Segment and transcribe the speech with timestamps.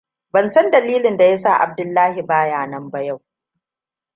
[0.33, 3.21] Ban san dalilin da ya sa Abdullahi ba ya nan ba yau.